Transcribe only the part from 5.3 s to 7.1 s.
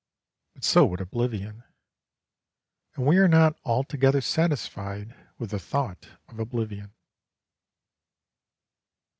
with the thought of oblivion.